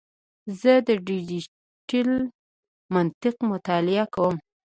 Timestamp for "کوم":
4.13-4.35